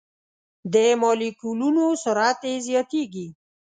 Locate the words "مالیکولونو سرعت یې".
1.01-2.55